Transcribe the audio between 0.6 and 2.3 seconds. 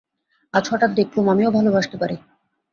হঠাৎ দেখলুম, আমিও ভালোবাসতে পারি।